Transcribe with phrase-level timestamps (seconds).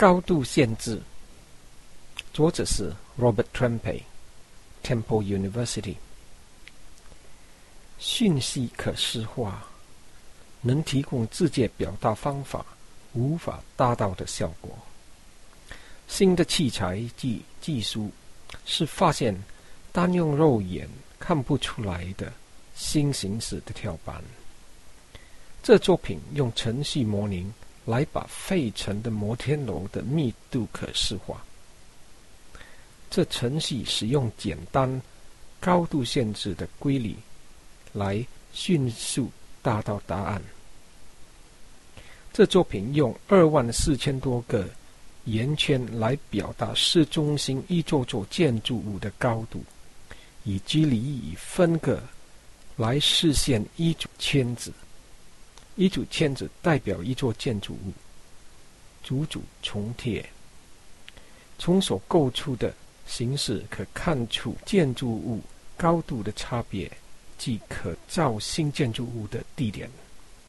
[0.00, 0.98] 高度限制。
[2.32, 5.96] 作者是 Robert Trempe，Temple University。
[7.98, 9.62] 讯息可视化，
[10.62, 12.64] 能提供直接表达方法
[13.12, 14.70] 无法达到的效果。
[16.08, 18.10] 新的器材及技术
[18.64, 19.38] 是发现
[19.92, 20.88] 单用肉眼
[21.18, 22.32] 看不出来的
[22.74, 24.24] 新形式的跳板。
[25.62, 27.52] 这作品用程序模拟
[27.84, 31.44] 来把费城的摩天楼的密度可视化。
[33.10, 35.00] 这程序使用简单、
[35.58, 37.16] 高度限制的规律。
[37.92, 39.28] 来迅速
[39.62, 40.40] 达到答案。
[42.32, 44.64] 这作品用二万四千多个
[45.24, 49.64] 圆圈来表达市中心一座座建筑物的高度，
[50.44, 52.00] 以距离以分割
[52.76, 54.72] 来实现一组圈子。
[55.80, 57.92] 一组签子代表一座建筑物，
[59.02, 60.22] 组组重贴。
[61.58, 62.74] 从所构出的
[63.06, 65.40] 形式可看出建筑物
[65.78, 66.90] 高度的差别。
[67.38, 69.90] 即可造新建筑物的地点。